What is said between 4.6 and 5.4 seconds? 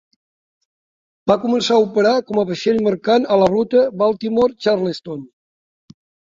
Charleston.